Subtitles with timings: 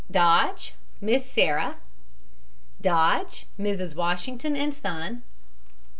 [0.09, 1.75] DODGE, MISS SARAH.
[2.81, 3.93] DODGE, MRS.
[3.93, 5.21] WASHINGTON, and son.